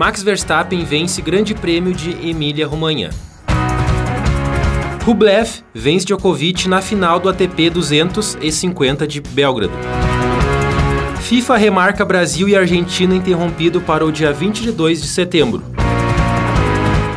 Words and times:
Max 0.00 0.22
Verstappen 0.22 0.82
vence 0.82 1.20
Grande 1.20 1.54
Prêmio 1.54 1.92
de 1.92 2.12
Emília-Romanha. 2.26 3.10
Rublev 5.04 5.62
vence 5.74 6.06
Djokovic 6.06 6.66
na 6.70 6.80
final 6.80 7.20
do 7.20 7.28
ATP 7.28 7.68
250 7.68 9.06
de 9.06 9.20
Belgrado. 9.20 9.74
FIFA 11.20 11.58
remarca 11.58 12.02
Brasil 12.02 12.48
e 12.48 12.56
Argentina 12.56 13.14
interrompido 13.14 13.82
para 13.82 14.02
o 14.02 14.10
dia 14.10 14.32
22 14.32 15.02
de 15.02 15.06
setembro. 15.06 15.62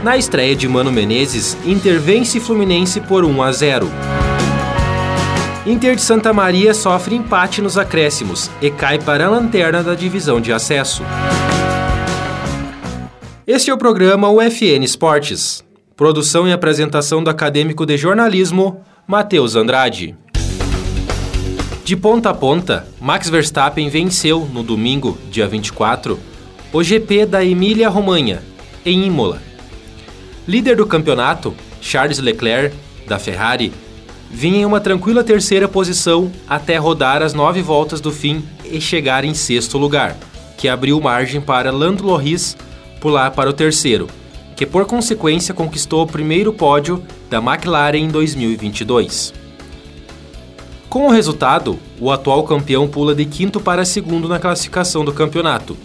Na 0.03 0.17
estreia 0.17 0.53
de 0.53 0.67
Mano 0.67 0.91
Menezes, 0.91 1.55
Inter 1.65 2.01
vence 2.01 2.37
Fluminense 2.41 2.99
por 2.99 3.23
1 3.23 3.43
a 3.43 3.51
0. 3.53 3.89
Inter 5.65 5.95
de 5.95 6.01
Santa 6.01 6.34
Maria 6.34 6.73
sofre 6.73 7.15
empate 7.15 7.61
nos 7.61 7.77
acréscimos 7.77 8.51
e 8.61 8.70
cai 8.70 8.99
para 8.99 9.27
a 9.27 9.29
lanterna 9.29 9.81
da 9.81 9.95
divisão 9.95 10.41
de 10.41 10.51
acesso. 10.51 11.01
Este 13.46 13.70
é 13.70 13.74
o 13.74 13.77
programa 13.77 14.30
UFN 14.30 14.86
Esportes. 14.86 15.66
Produção 15.98 16.48
e 16.48 16.54
apresentação 16.54 17.22
do 17.22 17.30
acadêmico 17.30 17.86
de 17.86 17.98
jornalismo, 17.98 18.82
Matheus 19.05 19.58
Andrade. 19.58 20.16
De 21.84 21.98
ponta 21.98 22.30
a 22.30 22.34
ponta, 22.34 22.88
Max 23.02 23.27
Verstappen 23.27 23.90
venceu 23.90 24.48
no 24.54 24.64
domingo, 24.64 25.18
dia 25.30 25.46
24, 25.46 26.18
o 26.71 26.82
GP 26.82 27.26
da 27.26 27.44
Emília-Romanha, 27.44 28.41
em 28.86 29.04
Imola. 29.08 29.41
Líder 30.48 30.77
do 30.77 30.88
campeonato, 30.88 31.54
Charles 31.82 32.20
Leclerc, 32.20 32.74
da 33.05 33.20
Ferrari, 33.20 33.74
vinha 34.32 34.60
em 34.60 34.66
uma 34.66 34.80
tranquila 34.80 35.21
terceira 35.21 35.68
posição 35.68 36.32
até 36.48 36.77
rodar 36.77 37.21
as 37.21 37.34
nove 37.34 37.62
voltas 37.62 37.99
do 37.99 38.10
fim 38.10 38.41
e 38.64 38.80
chegar 38.80 39.26
em 39.26 39.34
sexto 39.34 39.77
lugar, 39.77 40.16
que 40.58 40.70
abriu 40.70 41.02
margem 41.02 41.41
para 41.41 41.71
Lando 41.71 42.05
Norris 42.05 42.55
pular 43.04 43.32
para 43.32 43.49
o 43.49 43.54
terceiro, 43.54 44.07
que 44.55 44.65
por 44.65 44.85
consequência 44.85 45.54
conquistou 45.54 46.04
o 46.04 46.07
primeiro 46.07 46.54
pódio 46.54 47.04
da 47.29 47.40
McLaren 47.40 47.98
em 47.98 48.07
2022. 48.07 49.34
Com 50.87 51.07
o 51.07 51.12
resultado, 51.12 51.77
o 51.99 52.09
atual 52.09 52.46
campeão 52.46 52.87
pula 52.87 53.13
de 53.13 53.26
quinto 53.26 53.59
para 53.59 53.84
segundo 53.84 54.29
na 54.29 54.40
classificação 54.40 55.04
do 55.04 55.12
campeonato. 55.12 55.76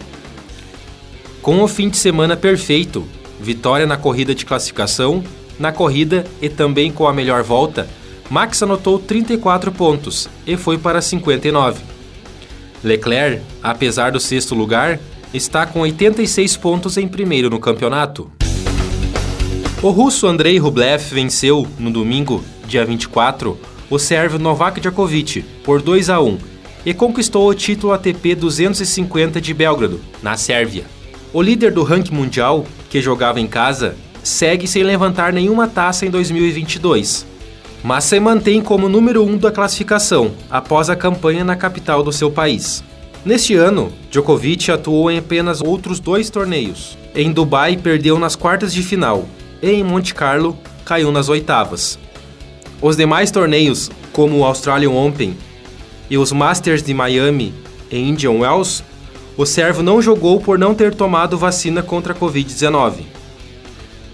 Com 1.41 1.61
o 1.61 1.67
fim 1.67 1.89
de 1.89 1.97
semana 1.97 2.37
perfeito, 2.37 3.05
vitória 3.37 3.85
na 3.85 3.97
corrida 3.97 4.33
de 4.33 4.45
classificação, 4.45 5.21
na 5.59 5.73
corrida 5.73 6.23
e 6.41 6.47
também 6.47 6.89
com 6.89 7.05
a 7.05 7.11
melhor 7.11 7.43
volta, 7.43 7.89
Max 8.29 8.63
anotou 8.63 8.97
34 8.97 9.73
pontos 9.73 10.29
e 10.47 10.55
foi 10.55 10.77
para 10.77 11.01
59. 11.01 11.81
Leclerc, 12.81 13.41
apesar 13.61 14.13
do 14.13 14.21
sexto 14.21 14.55
lugar, 14.55 15.01
está 15.33 15.65
com 15.65 15.81
86 15.81 16.57
pontos 16.57 16.97
em 16.97 17.07
primeiro 17.07 17.49
no 17.49 17.59
campeonato. 17.59 18.31
O 19.81 19.89
russo 19.89 20.27
Andrei 20.27 20.57
Rublev 20.57 21.01
venceu, 21.13 21.67
no 21.77 21.91
domingo, 21.91 22.43
dia 22.67 22.83
24, 22.83 23.57
o 23.89 23.97
sérvio 23.97 24.39
Novak 24.39 24.79
Djokovic 24.81 25.41
por 25.63 25.81
2 25.81 26.09
a 26.09 26.19
1 26.19 26.37
e 26.85 26.93
conquistou 26.93 27.47
o 27.47 27.53
título 27.53 27.93
ATP 27.93 28.35
250 28.35 29.39
de 29.39 29.53
Belgrado, 29.53 30.01
na 30.21 30.35
Sérvia. 30.35 30.85
O 31.31 31.41
líder 31.41 31.71
do 31.71 31.83
ranking 31.83 32.13
mundial, 32.13 32.65
que 32.89 33.01
jogava 33.01 33.39
em 33.39 33.47
casa, 33.47 33.95
segue 34.23 34.67
sem 34.67 34.83
levantar 34.83 35.31
nenhuma 35.31 35.67
taça 35.67 36.05
em 36.05 36.09
2022, 36.09 37.25
mas 37.83 38.03
se 38.03 38.19
mantém 38.19 38.61
como 38.61 38.89
número 38.89 39.23
1 39.23 39.29
um 39.29 39.37
da 39.37 39.51
classificação 39.51 40.31
após 40.49 40.89
a 40.89 40.95
campanha 40.95 41.43
na 41.43 41.55
capital 41.55 42.03
do 42.03 42.11
seu 42.11 42.31
país. 42.31 42.83
Neste 43.25 43.53
ano, 43.53 43.91
Djokovic 44.09 44.71
atuou 44.71 45.11
em 45.11 45.17
apenas 45.17 45.61
outros 45.61 45.99
dois 45.99 46.29
torneios. 46.29 46.97
Em 47.13 47.31
Dubai, 47.31 47.75
perdeu 47.75 48.17
nas 48.17 48.35
quartas 48.35 48.73
de 48.73 48.81
final 48.81 49.27
e 49.61 49.69
em 49.69 49.83
Monte 49.83 50.15
Carlo, 50.15 50.57
caiu 50.85 51.11
nas 51.11 51.27
oitavas. 51.27 51.99
Os 52.81 52.95
demais 52.95 53.29
torneios, 53.29 53.91
como 54.13 54.37
o 54.37 54.45
Australian 54.45 54.91
Open 54.91 55.35
e 56.09 56.17
os 56.17 56.31
Masters 56.31 56.81
de 56.81 56.93
Miami 56.93 57.53
e 57.91 57.97
Indian 57.99 58.31
Wells, 58.31 58.83
o 59.35 59.45
servo 59.45 59.83
não 59.83 60.01
jogou 60.01 60.39
por 60.39 60.57
não 60.57 60.73
ter 60.73 60.95
tomado 60.95 61.37
vacina 61.37 61.83
contra 61.83 62.13
a 62.13 62.15
Covid-19. 62.15 63.01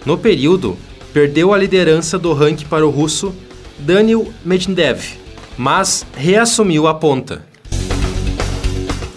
No 0.04 0.18
período, 0.18 0.78
perdeu 1.14 1.54
a 1.54 1.58
liderança 1.58 2.18
do 2.18 2.34
ranking 2.34 2.66
para 2.66 2.86
o 2.86 2.90
russo 2.90 3.34
Daniel 3.78 4.28
Medvedev, 4.44 5.14
mas 5.58 6.06
reassumiu 6.16 6.88
a 6.88 6.94
ponta. 6.96 7.46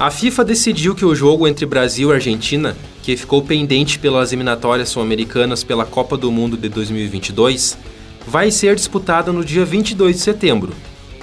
A 0.01 0.13
FIFA 0.13 0.45
decidiu 0.45 0.95
que 0.95 1.05
o 1.05 1.13
jogo 1.13 1.49
entre 1.49 1.67
Brasil 1.67 2.11
e 2.11 2.15
Argentina, 2.15 2.77
que 3.03 3.17
ficou 3.17 3.43
pendente 3.43 3.99
pelas 3.99 4.33
eliminatórias 4.33 4.91
sul-americanas 4.91 5.65
pela 5.65 5.85
Copa 5.85 6.17
do 6.17 6.31
Mundo 6.31 6.57
de 6.57 6.69
2022, 6.69 7.77
vai 8.25 8.53
ser 8.53 8.77
disputado 8.77 9.33
no 9.33 9.45
dia 9.45 9.65
22 9.65 10.15
de 10.15 10.23
setembro. 10.23 10.73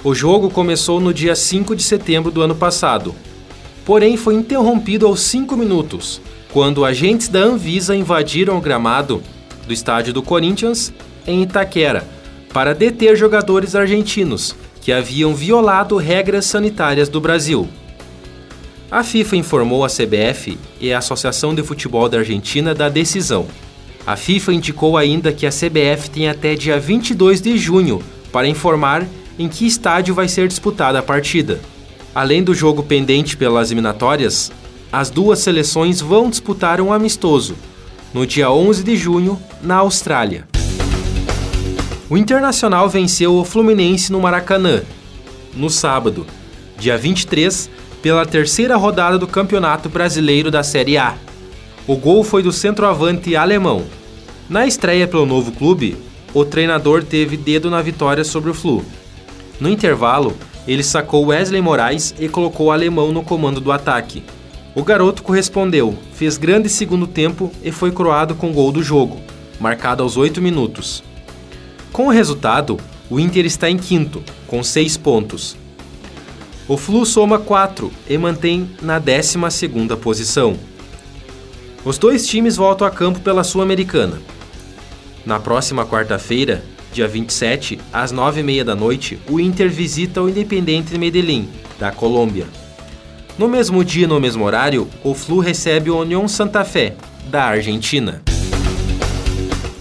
O 0.04 0.14
jogo 0.14 0.50
começou 0.50 1.00
no 1.00 1.14
dia 1.14 1.34
5 1.34 1.74
de 1.74 1.82
setembro 1.82 2.30
do 2.30 2.42
ano 2.42 2.54
passado, 2.54 3.14
porém 3.82 4.14
foi 4.18 4.34
interrompido 4.34 5.06
aos 5.06 5.20
5 5.20 5.56
minutos, 5.56 6.20
quando 6.52 6.84
agentes 6.84 7.28
da 7.28 7.40
Anvisa 7.40 7.96
invadiram 7.96 8.58
o 8.58 8.60
gramado 8.60 9.22
do 9.66 9.72
estádio 9.72 10.12
do 10.12 10.22
Corinthians, 10.22 10.92
em 11.26 11.42
Itaquera, 11.42 12.06
para 12.52 12.74
deter 12.74 13.16
jogadores 13.16 13.74
argentinos 13.74 14.54
que 14.82 14.92
haviam 14.92 15.34
violado 15.34 15.96
regras 15.96 16.44
sanitárias 16.44 17.08
do 17.08 17.22
Brasil. 17.22 17.66
A 18.88 19.02
FIFA 19.02 19.36
informou 19.36 19.84
a 19.84 19.88
CBF 19.88 20.56
e 20.80 20.92
a 20.92 20.98
Associação 20.98 21.52
de 21.52 21.62
Futebol 21.62 22.08
da 22.08 22.18
Argentina 22.18 22.72
da 22.72 22.88
decisão. 22.88 23.48
A 24.06 24.14
FIFA 24.14 24.52
indicou 24.52 24.96
ainda 24.96 25.32
que 25.32 25.44
a 25.44 25.50
CBF 25.50 26.08
tem 26.08 26.28
até 26.28 26.54
dia 26.54 26.78
22 26.78 27.40
de 27.40 27.58
junho 27.58 28.00
para 28.30 28.46
informar 28.46 29.04
em 29.36 29.48
que 29.48 29.66
estádio 29.66 30.14
vai 30.14 30.28
ser 30.28 30.46
disputada 30.46 31.00
a 31.00 31.02
partida. 31.02 31.60
Além 32.14 32.44
do 32.44 32.54
jogo 32.54 32.80
pendente 32.84 33.36
pelas 33.36 33.72
eliminatórias, 33.72 34.52
as 34.92 35.10
duas 35.10 35.40
seleções 35.40 36.00
vão 36.00 36.30
disputar 36.30 36.80
um 36.80 36.92
amistoso 36.92 37.56
no 38.14 38.24
dia 38.24 38.52
11 38.52 38.84
de 38.84 38.96
junho 38.96 39.36
na 39.60 39.76
Austrália. 39.76 40.46
O 42.08 42.16
Internacional 42.16 42.88
venceu 42.88 43.34
o 43.34 43.44
Fluminense 43.44 44.12
no 44.12 44.20
Maracanã 44.20 44.84
no 45.56 45.68
sábado, 45.68 46.24
dia 46.78 46.96
23, 46.96 47.68
pela 48.02 48.26
terceira 48.26 48.76
rodada 48.76 49.18
do 49.18 49.26
Campeonato 49.26 49.88
Brasileiro 49.88 50.50
da 50.50 50.62
Série 50.62 50.96
A. 50.96 51.14
O 51.86 51.96
gol 51.96 52.24
foi 52.24 52.42
do 52.42 52.52
centroavante 52.52 53.36
alemão. 53.36 53.84
Na 54.48 54.66
estreia 54.66 55.06
pelo 55.06 55.26
novo 55.26 55.52
clube, 55.52 55.96
o 56.34 56.44
treinador 56.44 57.02
teve 57.02 57.36
dedo 57.36 57.70
na 57.70 57.80
vitória 57.80 58.24
sobre 58.24 58.50
o 58.50 58.54
Flu. 58.54 58.84
No 59.58 59.68
intervalo, 59.68 60.36
ele 60.66 60.82
sacou 60.82 61.26
Wesley 61.26 61.60
Moraes 61.60 62.14
e 62.18 62.28
colocou 62.28 62.66
o 62.66 62.70
alemão 62.70 63.12
no 63.12 63.22
comando 63.22 63.60
do 63.60 63.72
ataque. 63.72 64.22
O 64.74 64.84
garoto 64.84 65.22
correspondeu, 65.22 65.96
fez 66.12 66.36
grande 66.36 66.68
segundo 66.68 67.06
tempo 67.06 67.50
e 67.62 67.72
foi 67.72 67.90
croado 67.90 68.34
com 68.34 68.52
gol 68.52 68.70
do 68.70 68.82
jogo, 68.82 69.18
marcado 69.58 70.02
aos 70.02 70.16
8 70.16 70.42
minutos. 70.42 71.02
Com 71.92 72.08
o 72.08 72.10
resultado, 72.10 72.76
o 73.08 73.18
Inter 73.18 73.46
está 73.46 73.70
em 73.70 73.78
quinto, 73.78 74.22
com 74.46 74.62
6 74.62 74.98
pontos, 74.98 75.56
o 76.68 76.76
Flu 76.76 77.06
soma 77.06 77.38
4 77.38 77.92
e 78.08 78.18
mantém 78.18 78.68
na 78.82 78.98
12 78.98 79.38
posição. 80.00 80.56
Os 81.84 81.96
dois 81.96 82.26
times 82.26 82.56
voltam 82.56 82.86
a 82.86 82.90
campo 82.90 83.20
pela 83.20 83.44
Sul-Americana. 83.44 84.20
Na 85.24 85.38
próxima 85.38 85.86
quarta-feira, 85.86 86.64
dia 86.92 87.06
27, 87.06 87.78
às 87.92 88.12
9h30 88.12 88.64
da 88.64 88.74
noite, 88.74 89.18
o 89.28 89.38
Inter 89.38 89.70
visita 89.70 90.20
o 90.20 90.28
Independente 90.28 90.98
Medellín, 90.98 91.48
da 91.78 91.92
Colômbia. 91.92 92.46
No 93.38 93.48
mesmo 93.48 93.84
dia 93.84 94.04
e 94.04 94.08
no 94.08 94.18
mesmo 94.18 94.44
horário, 94.44 94.88
o 95.04 95.14
Flu 95.14 95.38
recebe 95.38 95.90
o 95.90 96.00
União 96.00 96.26
Santa 96.26 96.64
Fé, 96.64 96.94
da 97.30 97.44
Argentina. 97.44 98.22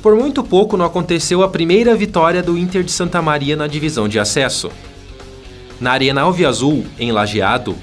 Por 0.04 0.16
muito 0.16 0.44
pouco 0.44 0.78
não 0.78 0.86
aconteceu 0.86 1.42
a 1.42 1.48
primeira 1.48 1.96
vitória 1.96 2.44
do 2.44 2.56
Inter 2.56 2.84
de 2.84 2.92
Santa 2.92 3.24
Maria 3.24 3.56
na 3.56 3.66
divisão 3.66 4.08
de 4.08 4.20
acesso. 4.20 4.70
Na 5.80 5.92
Arena 5.92 6.22
Alviazul, 6.22 6.86
em 6.98 7.12
Lajeado, 7.12 7.76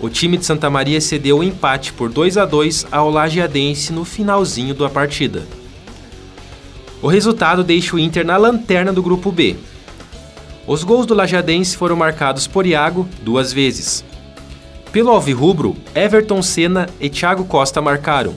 o 0.00 0.08
time 0.08 0.36
de 0.36 0.44
Santa 0.44 0.70
Maria 0.70 1.00
cedeu 1.00 1.38
o 1.38 1.44
empate 1.44 1.92
por 1.92 2.08
2 2.08 2.36
a 2.36 2.44
2 2.44 2.86
ao 2.90 3.10
Lajeadense 3.10 3.92
no 3.92 4.04
finalzinho 4.04 4.74
da 4.74 4.88
partida. 4.88 5.42
O 7.00 7.08
resultado 7.08 7.64
deixa 7.64 7.96
o 7.96 7.98
Inter 7.98 8.24
na 8.24 8.36
lanterna 8.36 8.92
do 8.92 9.02
grupo 9.02 9.32
B. 9.32 9.56
Os 10.66 10.84
gols 10.84 11.04
do 11.04 11.14
Lajeadense 11.14 11.76
foram 11.76 11.96
marcados 11.96 12.46
por 12.46 12.64
Iago 12.64 13.08
duas 13.22 13.52
vezes. 13.52 14.04
Pelo 14.92 15.10
Alvirrubro, 15.10 15.76
Everton 15.94 16.42
Senna 16.42 16.88
e 17.00 17.08
Thiago 17.08 17.44
Costa 17.44 17.80
marcaram. 17.80 18.34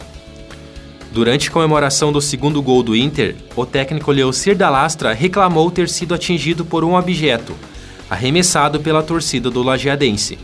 Durante 1.11 1.49
a 1.49 1.51
comemoração 1.51 2.11
do 2.11 2.19
segundo 2.19 2.61
gol 2.61 2.81
do 2.81 2.95
Inter, 2.95 3.35
o 3.55 3.65
técnico 3.65 4.11
Leocir 4.11 4.55
da 4.55 4.69
Lastra 4.69 5.13
reclamou 5.13 5.69
ter 5.69 5.87
sido 5.87 6.13
atingido 6.13 6.65
por 6.65 6.83
um 6.83 6.95
objeto, 6.95 7.55
arremessado 8.09 8.79
pela 8.79 9.03
torcida 9.03 9.49
do 9.49 9.63
Lajeadense. 9.63 10.37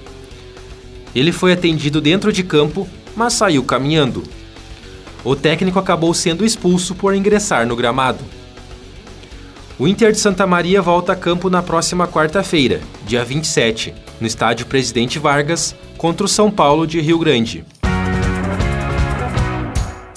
Ele 1.14 1.32
foi 1.32 1.54
atendido 1.54 2.00
dentro 2.00 2.32
de 2.32 2.44
campo, 2.44 2.88
mas 3.16 3.34
saiu 3.34 3.64
caminhando. 3.64 4.24
O 5.24 5.36
técnico 5.36 5.78
acabou 5.78 6.14
sendo 6.14 6.46
expulso 6.46 6.96
por 6.96 7.14
ingressar 7.14 7.68
no 7.68 7.76
gramado. 7.76 8.24
O 9.78 9.88
Inter 9.88 10.12
de 10.12 10.20
Santa 10.20 10.46
Maria 10.46 10.82
volta 10.82 11.14
a 11.14 11.16
campo 11.16 11.50
na 11.50 11.62
próxima 11.62 12.08
quarta-feira, 12.08 12.82
dia 13.06 13.24
27, 13.26 13.94
no 14.20 14.28
estádio 14.28 14.66
Presidente 14.66 15.18
Vargas, 15.18 15.76
contra 15.98 16.26
o 16.26 16.30
São 16.30 16.52
Paulo 16.52 16.86
de 16.86 17.00
Rio 17.00 17.18
Grande. 17.18 17.66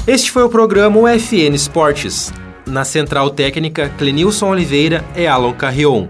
Este 0.06 0.30
foi 0.30 0.42
o 0.42 0.50
programa 0.50 0.98
UFN 1.00 1.54
Esportes. 1.54 2.30
Na 2.66 2.84
central 2.84 3.30
técnica, 3.30 3.88
Clenilson 3.96 4.50
Oliveira 4.50 5.02
e 5.16 5.26
Alan 5.26 5.54
Carrion. 5.54 6.08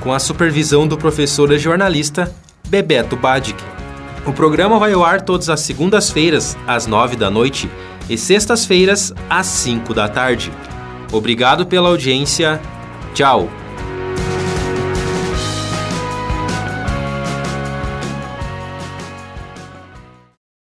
Com 0.00 0.12
a 0.12 0.18
supervisão 0.18 0.86
do 0.86 0.96
professor 0.96 1.50
e 1.52 1.58
jornalista 1.58 2.32
Bebeto 2.68 3.16
Badic. 3.16 3.62
O 4.26 4.32
programa 4.32 4.78
vai 4.78 4.92
ao 4.92 5.04
ar 5.04 5.22
todas 5.22 5.48
as 5.48 5.60
segundas-feiras, 5.60 6.56
às 6.66 6.86
nove 6.86 7.16
da 7.16 7.30
noite, 7.30 7.68
e 8.08 8.16
sextas-feiras, 8.16 9.12
às 9.28 9.46
cinco 9.46 9.92
da 9.92 10.08
tarde. 10.08 10.52
Obrigado 11.12 11.66
pela 11.66 11.88
audiência. 11.88 12.60
Tchau! 13.14 13.48